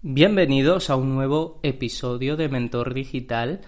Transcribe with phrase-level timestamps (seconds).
[0.00, 3.62] Bienvenidos a un nuevo episodio de Mentor Digital.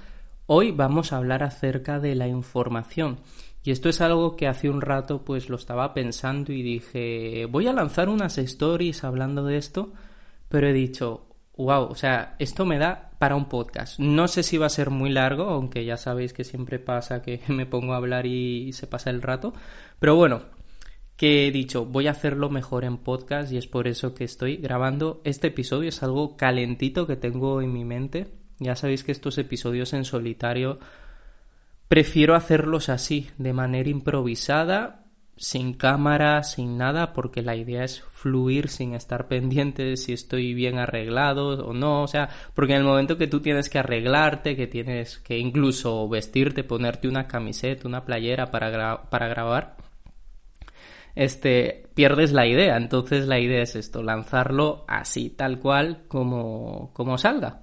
[0.47, 3.19] Hoy vamos a hablar acerca de la información.
[3.65, 7.67] Y esto es algo que hace un rato pues lo estaba pensando y dije, voy
[7.67, 9.93] a lanzar unas stories hablando de esto,
[10.49, 11.27] pero he dicho,
[11.57, 13.99] wow, o sea, esto me da para un podcast.
[13.99, 17.41] No sé si va a ser muy largo, aunque ya sabéis que siempre pasa que
[17.49, 19.53] me pongo a hablar y se pasa el rato,
[19.99, 20.43] pero bueno,
[21.21, 24.57] que he dicho, voy a hacerlo mejor en podcast y es por eso que estoy
[24.57, 25.91] grabando este episodio.
[25.91, 28.29] Es algo calentito que tengo en mi mente.
[28.59, 30.79] Ya sabéis que estos episodios en solitario
[31.89, 35.05] prefiero hacerlos así, de manera improvisada,
[35.37, 40.55] sin cámara, sin nada, porque la idea es fluir sin estar pendiente de si estoy
[40.55, 44.57] bien arreglado o no, o sea, porque en el momento que tú tienes que arreglarte,
[44.57, 49.90] que tienes que incluso vestirte, ponerte una camiseta, una playera para, para grabar,
[51.15, 52.77] este, pierdes la idea.
[52.77, 57.63] Entonces la idea es esto, lanzarlo así, tal cual como, como salga.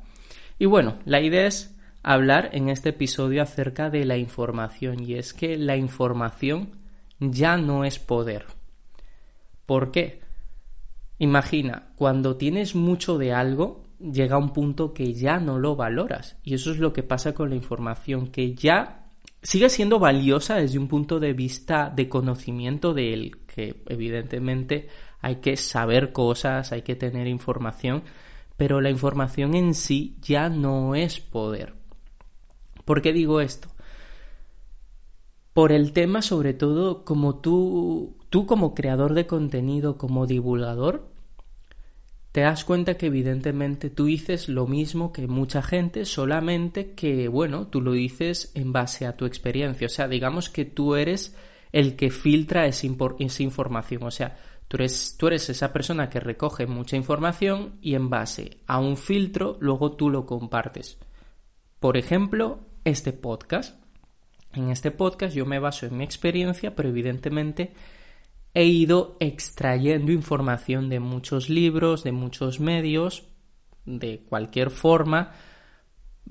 [0.59, 5.34] Y bueno, la idea es hablar en este episodio acerca de la información y es
[5.34, 6.72] que la información
[7.20, 8.45] ya no es poder.
[9.66, 10.22] ¿Por qué?
[11.20, 16.38] Imagina, cuando tienes mucho de algo, llega un punto que ya no lo valoras.
[16.44, 19.06] Y eso es lo que pasa con la información, que ya
[19.41, 24.88] sigue siendo valiosa desde un punto de vista de conocimiento de él, que evidentemente
[25.21, 28.03] hay que saber cosas, hay que tener información,
[28.55, 31.73] pero la información en sí ya no es poder.
[32.85, 33.69] ¿Por qué digo esto?
[35.53, 41.09] Por el tema, sobre todo, como tú, tú como creador de contenido, como divulgador,
[42.37, 47.65] te das cuenta que evidentemente tú dices lo mismo que mucha gente, solamente que, bueno,
[47.65, 49.87] tú lo dices en base a tu experiencia.
[49.87, 51.36] O sea, digamos que tú eres
[51.71, 54.03] el que filtra esa, información.
[54.03, 54.37] O sea,
[54.67, 58.97] tú eres, tú eres esa persona que recoge mucha información y en base a un
[58.97, 60.99] filtro luego tú lo compartes.
[61.80, 63.83] Por ejemplo, este podcast.
[64.53, 67.73] En este podcast yo me baso en mi experiencia, pero evidentemente
[68.58, 73.28] he ido extrayendo información de muchos libros, de muchos medios,
[73.86, 75.32] de cualquier forma,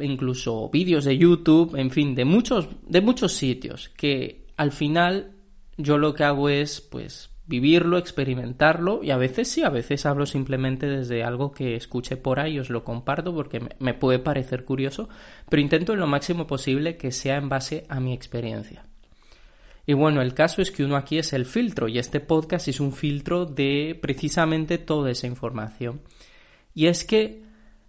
[0.00, 5.36] incluso vídeos de YouTube, en fin, de muchos, de muchos sitios, que al final
[5.76, 10.26] yo lo que hago es, pues, vivirlo, experimentarlo y a veces sí, a veces hablo
[10.26, 15.08] simplemente desde algo que escuché por ahí, os lo comparto porque me puede parecer curioso,
[15.48, 18.85] pero intento en lo máximo posible que sea en base a mi experiencia.
[19.86, 22.80] Y bueno, el caso es que uno aquí es el filtro y este podcast es
[22.80, 26.02] un filtro de precisamente toda esa información.
[26.74, 27.44] Y es que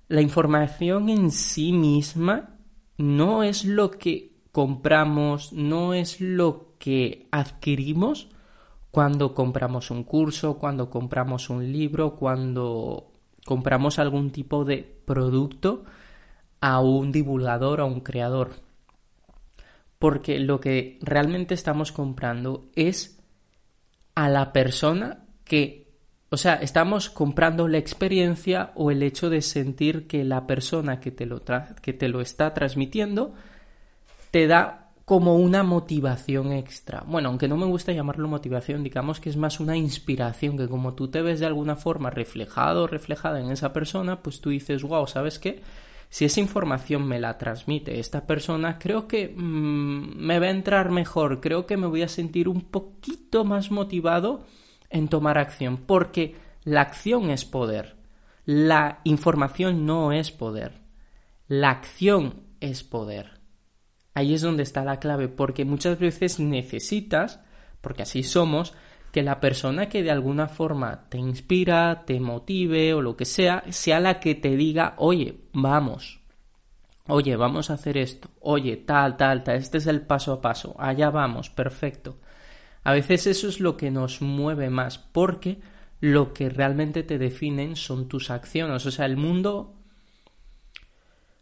[0.07, 2.55] la información en sí misma
[2.97, 8.29] no es lo que compramos, no es lo que adquirimos
[8.91, 13.11] cuando compramos un curso, cuando compramos un libro, cuando
[13.43, 15.83] compramos algún tipo de producto
[16.61, 18.66] a un divulgador, a un creador
[19.99, 23.19] porque lo que realmente estamos comprando es
[24.15, 25.91] a la persona que,
[26.29, 31.11] o sea, estamos comprando la experiencia o el hecho de sentir que la persona que
[31.11, 31.41] te lo,
[31.81, 33.33] que te lo está transmitiendo
[34.31, 37.01] te da como una motivación extra.
[37.07, 40.95] Bueno, aunque no me gusta llamarlo motivación, digamos que es más una inspiración, que como
[40.95, 44.83] tú te ves de alguna forma reflejado o reflejada en esa persona, pues tú dices,
[44.83, 45.61] wow, ¿sabes qué?
[46.09, 50.89] Si esa información me la transmite esta persona, creo que mm, me va a entrar
[50.91, 54.45] mejor, creo que me voy a sentir un poquito más motivado
[54.89, 57.97] en tomar acción, porque la acción es poder,
[58.45, 60.81] la información no es poder,
[61.47, 63.37] la acción es poder.
[64.13, 67.39] Ahí es donde está la clave, porque muchas veces necesitas,
[67.81, 68.73] porque así somos,
[69.17, 73.63] que la persona que de alguna forma te inspira, te motive o lo que sea,
[73.71, 76.21] sea la que te diga, oye, vamos,
[77.07, 80.75] oye, vamos a hacer esto, oye, tal, tal, tal, este es el paso a paso,
[80.77, 82.19] allá vamos, perfecto.
[82.83, 85.61] A veces eso es lo que nos mueve más, porque
[85.99, 89.73] lo que realmente te definen son tus acciones, o sea, el mundo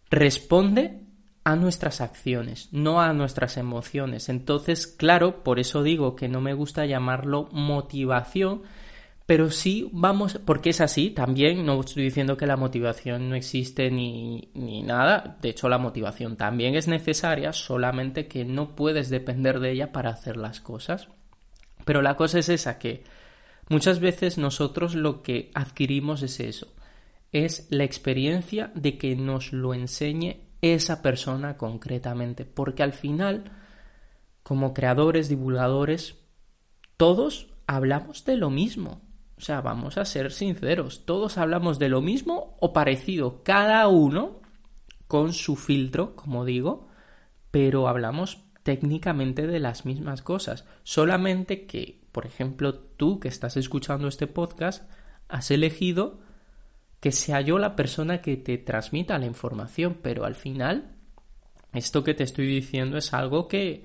[0.10, 1.04] responde
[1.45, 4.30] a nuestras acciones, no a nuestras emociones.
[4.30, 8.63] Entonces, claro, por eso digo que no me gusta llamarlo motivación,
[9.27, 13.92] pero sí vamos, porque es así también, no estoy diciendo que la motivación no existe
[13.92, 19.59] ni, ni nada, de hecho la motivación también es necesaria, solamente que no puedes depender
[19.59, 21.09] de ella para hacer las cosas.
[21.86, 23.03] Pero la cosa es esa, que
[23.69, 26.74] muchas veces nosotros lo que adquirimos es eso,
[27.31, 33.51] es la experiencia de que nos lo enseñe esa persona concretamente, porque al final,
[34.44, 36.17] como creadores, divulgadores,
[36.97, 39.01] todos hablamos de lo mismo.
[39.38, 44.39] O sea, vamos a ser sinceros, todos hablamos de lo mismo o parecido, cada uno
[45.07, 46.88] con su filtro, como digo,
[47.51, 54.07] pero hablamos técnicamente de las mismas cosas, solamente que, por ejemplo, tú que estás escuchando
[54.07, 54.89] este podcast,
[55.27, 56.19] has elegido
[57.05, 60.95] que sea yo la persona que te transmita la información, pero al final
[61.71, 63.83] esto que te estoy diciendo es algo que,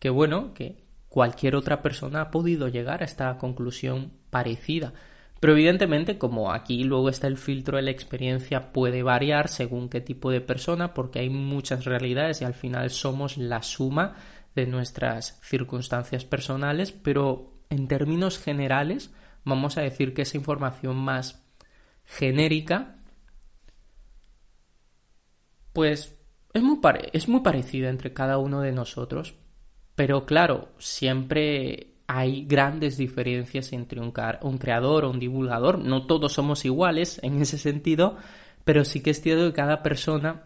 [0.00, 4.94] que bueno, que cualquier otra persona ha podido llegar a esta conclusión parecida.
[5.38, 10.00] Pero evidentemente, como aquí luego está el filtro de la experiencia, puede variar según qué
[10.00, 14.16] tipo de persona, porque hay muchas realidades y al final somos la suma
[14.56, 19.14] de nuestras circunstancias personales, pero en términos generales
[19.44, 21.45] vamos a decir que esa información más
[22.06, 22.96] genérica,
[25.72, 26.16] pues
[26.54, 26.78] es muy,
[27.12, 29.34] es muy parecida entre cada uno de nosotros.
[29.94, 34.12] Pero claro, siempre hay grandes diferencias entre un,
[34.42, 35.78] un, creador o un divulgador.
[35.78, 38.16] No todos somos iguales en ese sentido,
[38.64, 40.44] pero sí que es cierto que cada persona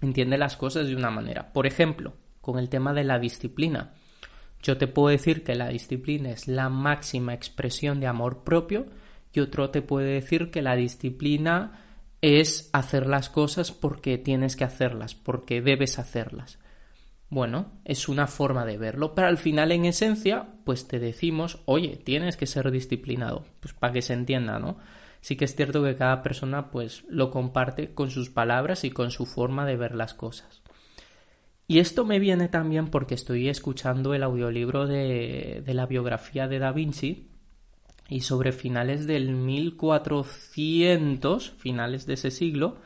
[0.00, 1.52] entiende las cosas de una manera.
[1.52, 3.94] Por ejemplo, con el tema de la disciplina.
[4.62, 8.86] Yo te puedo decir que la disciplina es la máxima expresión de amor propio
[9.36, 11.82] y otro te puede decir que la disciplina
[12.22, 16.58] es hacer las cosas porque tienes que hacerlas, porque debes hacerlas.
[17.28, 21.96] Bueno, es una forma de verlo, pero al final en esencia, pues te decimos, oye,
[21.96, 24.78] tienes que ser disciplinado, pues para que se entienda, ¿no?
[25.20, 29.10] Sí que es cierto que cada persona pues lo comparte con sus palabras y con
[29.10, 30.62] su forma de ver las cosas.
[31.68, 36.60] Y esto me viene también porque estoy escuchando el audiolibro de, de la biografía de
[36.60, 37.35] Da Vinci
[38.08, 42.76] y sobre finales del 1400, finales de ese siglo,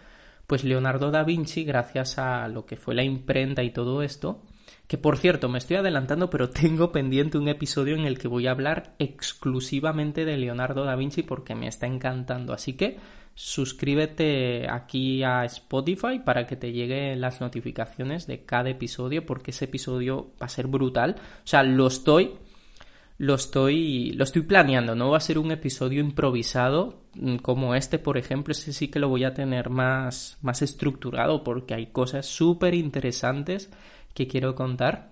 [0.46, 4.42] pues Leonardo da Vinci, gracias a lo que fue la imprenta y todo esto,
[4.86, 8.48] que por cierto me estoy adelantando, pero tengo pendiente un episodio en el que voy
[8.48, 12.52] a hablar exclusivamente de Leonardo da Vinci porque me está encantando.
[12.52, 12.98] Así que
[13.34, 19.66] suscríbete aquí a Spotify para que te lleguen las notificaciones de cada episodio porque ese
[19.66, 21.14] episodio va a ser brutal.
[21.18, 22.32] O sea, lo estoy
[23.20, 27.98] lo estoy, lo estoy planeando, no va a ser un episodio improvisado mm, como este,
[27.98, 32.24] por ejemplo, ese sí que lo voy a tener más, más estructurado porque hay cosas
[32.24, 33.70] súper interesantes
[34.14, 35.10] que quiero contar.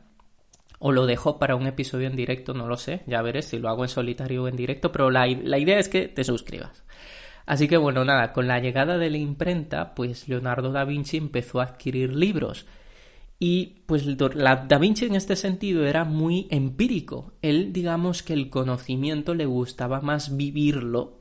[0.78, 3.68] O lo dejo para un episodio en directo, no lo sé, ya veré si lo
[3.68, 6.84] hago en solitario o en directo, pero la, la idea es que te suscribas.
[7.44, 11.60] Así que bueno, nada, con la llegada de la imprenta, pues Leonardo da Vinci empezó
[11.60, 12.64] a adquirir libros
[13.40, 17.32] y pues la Da Vinci en este sentido era muy empírico.
[17.40, 21.20] Él, digamos que el conocimiento le gustaba más vivirlo,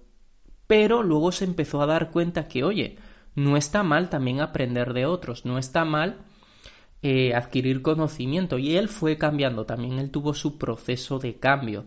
[0.66, 2.98] pero luego se empezó a dar cuenta que, oye,
[3.36, 6.18] no está mal también aprender de otros, no está mal
[7.04, 8.58] eh, adquirir conocimiento.
[8.58, 11.86] Y él fue cambiando también, él tuvo su proceso de cambio.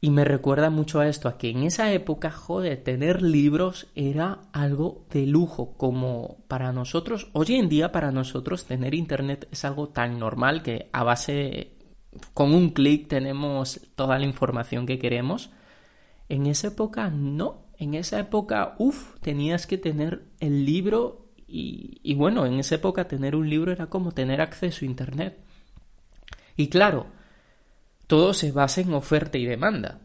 [0.00, 4.42] Y me recuerda mucho a esto, a que en esa época, joder, tener libros era
[4.52, 9.88] algo de lujo, como para nosotros, hoy en día para nosotros tener internet es algo
[9.88, 11.72] tan normal que a base,
[12.32, 15.50] con un clic tenemos toda la información que queremos.
[16.28, 22.14] En esa época no, en esa época, uff, tenías que tener el libro y, y
[22.14, 25.38] bueno, en esa época tener un libro era como tener acceso a internet.
[26.56, 27.06] Y claro,
[28.08, 30.00] todo se basa en oferta y demanda.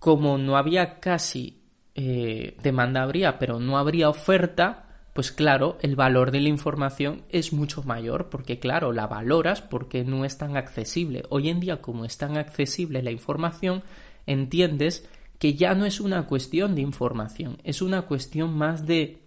[0.00, 1.62] Como no había casi
[1.94, 7.52] eh, demanda habría, pero no habría oferta, pues claro, el valor de la información es
[7.52, 11.22] mucho mayor, porque claro, la valoras porque no es tan accesible.
[11.28, 13.84] Hoy en día, como es tan accesible la información,
[14.26, 15.08] entiendes
[15.38, 19.20] que ya no es una cuestión de información, es una cuestión más de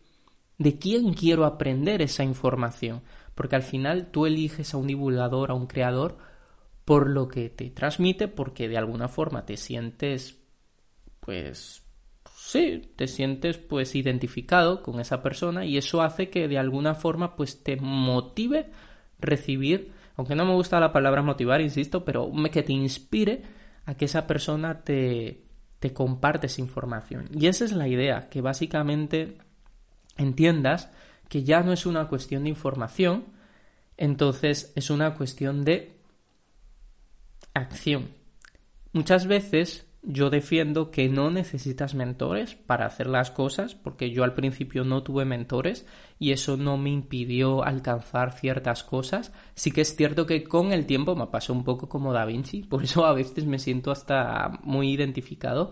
[0.58, 3.02] de quién quiero aprender esa información,
[3.36, 6.18] porque al final tú eliges a un divulgador, a un creador,
[6.86, 10.42] por lo que te transmite, porque de alguna forma te sientes,
[11.20, 11.84] pues,
[12.36, 17.36] sí, te sientes pues identificado con esa persona y eso hace que de alguna forma
[17.36, 18.70] pues te motive
[19.20, 23.44] recibir, aunque no me gusta la palabra motivar, insisto, pero que te inspire
[23.86, 25.46] a que esa persona te,
[25.80, 27.30] te comparte esa información.
[27.34, 29.38] Y esa es la idea, que básicamente
[30.18, 30.92] entiendas
[31.30, 33.26] que ya no es una cuestión de información,
[33.98, 35.93] entonces es una cuestión de
[37.54, 38.10] acción.
[38.92, 44.34] Muchas veces yo defiendo que no necesitas mentores para hacer las cosas, porque yo al
[44.34, 45.86] principio no tuve mentores
[46.20, 49.32] y eso no me impidió alcanzar ciertas cosas.
[49.56, 52.64] Sí que es cierto que con el tiempo me pasó un poco como Da Vinci,
[52.70, 55.72] por eso a veces me siento hasta muy identificado.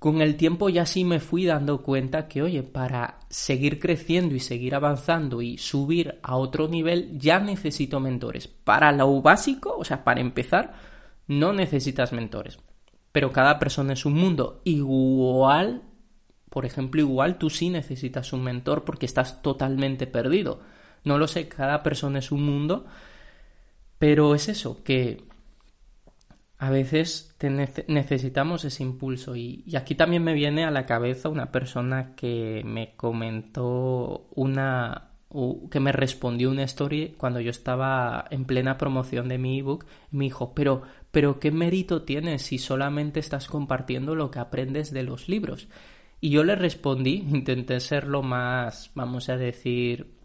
[0.00, 4.40] Con el tiempo ya sí me fui dando cuenta que, oye, para seguir creciendo y
[4.40, 8.48] seguir avanzando y subir a otro nivel, ya necesito mentores.
[8.48, 10.74] Para lo básico, o sea, para empezar,
[11.28, 12.58] no necesitas mentores
[13.12, 14.60] pero cada persona es un mundo.
[14.64, 15.82] Igual,
[16.48, 20.60] por ejemplo, igual tú sí necesitas un mentor porque estás totalmente perdido.
[21.04, 22.86] No lo sé, cada persona es un mundo,
[23.98, 25.24] pero es eso, que
[26.62, 27.34] a veces
[27.88, 29.34] necesitamos ese impulso.
[29.34, 35.12] Y, aquí también me viene a la cabeza una persona que me comentó una,
[35.70, 39.86] que me respondió una story cuando yo estaba en plena promoción de mi ebook.
[40.10, 45.02] Me dijo, pero pero ¿qué mérito tienes si solamente estás compartiendo lo que aprendes de
[45.02, 45.66] los libros?
[46.20, 50.18] Y yo le respondí, intenté ser lo más, vamos a decir,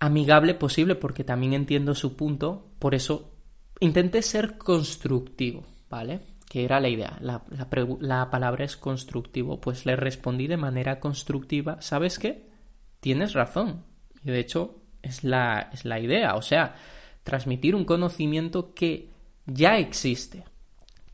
[0.00, 3.31] amigable posible, porque también entiendo su punto, por eso
[3.80, 6.20] intenté ser constructivo, ¿vale?
[6.48, 7.42] Que era la idea, la,
[8.00, 12.50] la palabra es constructivo, pues le respondí de manera constructiva, ¿sabes qué?
[13.00, 13.84] Tienes razón,
[14.24, 16.74] y de hecho es la, es la idea, o sea,
[17.24, 19.10] transmitir un conocimiento que
[19.46, 20.44] ya existe.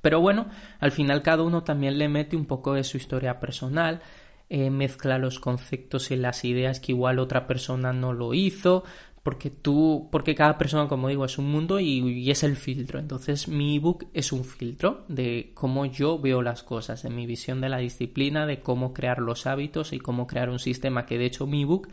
[0.01, 0.49] Pero bueno,
[0.79, 4.01] al final cada uno también le mete un poco de su historia personal,
[4.49, 8.85] eh, mezcla los conceptos y las ideas que igual otra persona no lo hizo,
[9.23, 12.99] porque tú, porque cada persona, como digo, es un mundo y, es el filtro.
[12.99, 17.61] Entonces mi ebook es un filtro de cómo yo veo las cosas, de mi visión
[17.61, 21.27] de la disciplina, de cómo crear los hábitos y cómo crear un sistema que de
[21.27, 21.89] hecho mi ebook,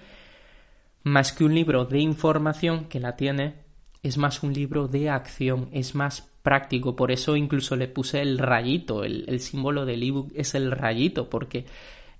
[1.03, 3.65] más que un libro de información que la tiene,
[4.01, 8.37] es más un libro de acción, es más práctico, por eso incluso le puse el
[8.37, 11.65] rayito, el, símbolo del ebook es el rayito, porque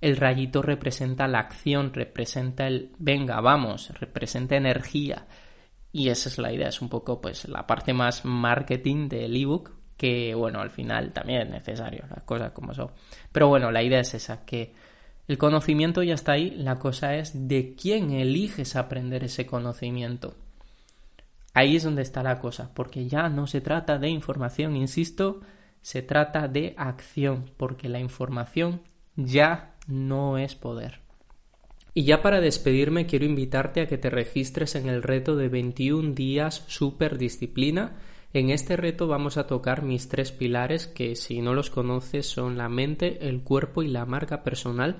[0.00, 5.26] el rayito representa la acción, representa el venga, vamos, representa energía.
[5.92, 9.72] Y esa es la idea, es un poco pues la parte más marketing del ebook,
[9.96, 12.90] que bueno, al final también es necesario, las cosas como son.
[13.32, 14.74] Pero bueno, la idea es esa, que
[15.26, 20.36] el conocimiento ya está ahí, la cosa es de quién eliges aprender ese conocimiento.
[21.54, 25.40] Ahí es donde está la cosa, porque ya no se trata de información, insisto,
[25.80, 28.82] se trata de acción, porque la información
[29.16, 31.00] ya no es poder.
[31.94, 36.12] Y ya para despedirme quiero invitarte a que te registres en el reto de 21
[36.12, 37.96] días super disciplina.
[38.34, 42.58] En este reto vamos a tocar mis tres pilares que si no los conoces son
[42.58, 44.98] la mente, el cuerpo y la marca personal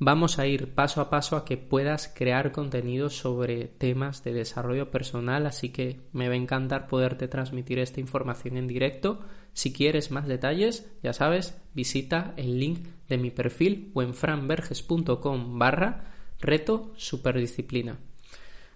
[0.00, 4.92] Vamos a ir paso a paso a que puedas crear contenido sobre temas de desarrollo
[4.92, 9.18] personal, así que me va a encantar poderte transmitir esta información en directo.
[9.54, 15.58] Si quieres más detalles, ya sabes, visita el link de mi perfil o en franverges.com
[15.58, 17.98] barra reto superdisciplina.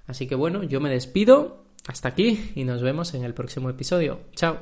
[0.09, 4.23] Así que bueno, yo me despido, hasta aquí y nos vemos en el próximo episodio.
[4.35, 4.59] Chao.